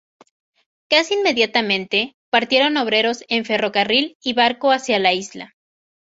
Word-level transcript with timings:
Casi 0.89 1.13
inmediatamente, 1.13 2.15
partieron 2.31 2.75
obreros 2.77 3.23
en 3.29 3.45
ferrocarril 3.45 4.17
y 4.23 4.33
barco 4.33 4.71
hacia 4.71 4.97
la 4.97 5.13
isla. 5.13 5.53